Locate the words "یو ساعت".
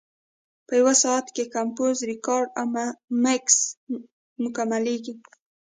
0.79-1.27